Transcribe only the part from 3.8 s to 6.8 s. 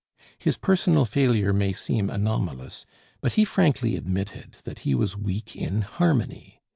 admitted that he was weak in harmony.